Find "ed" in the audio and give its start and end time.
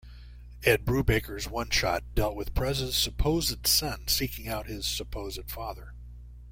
0.63-0.83